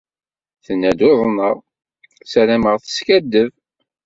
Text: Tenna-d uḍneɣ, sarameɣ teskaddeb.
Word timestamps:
Tenna-d 0.65 1.01
uḍneɣ, 1.09 1.55
sarameɣ 2.31 2.75
teskaddeb. 2.77 3.51